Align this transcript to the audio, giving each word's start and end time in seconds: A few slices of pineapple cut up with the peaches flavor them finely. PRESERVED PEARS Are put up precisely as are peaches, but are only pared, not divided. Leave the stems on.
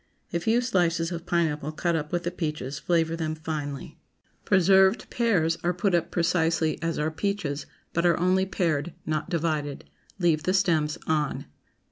A 0.33 0.39
few 0.39 0.61
slices 0.61 1.11
of 1.11 1.27
pineapple 1.27 1.71
cut 1.71 1.95
up 1.95 2.11
with 2.11 2.23
the 2.23 2.31
peaches 2.31 2.79
flavor 2.79 3.15
them 3.15 3.35
finely. 3.35 3.99
PRESERVED 4.45 5.11
PEARS 5.11 5.59
Are 5.63 5.75
put 5.75 5.93
up 5.93 6.09
precisely 6.09 6.81
as 6.81 6.97
are 6.97 7.11
peaches, 7.11 7.67
but 7.93 8.03
are 8.07 8.17
only 8.19 8.47
pared, 8.47 8.95
not 9.05 9.29
divided. 9.29 9.85
Leave 10.17 10.41
the 10.41 10.55
stems 10.55 10.97
on. 11.05 11.45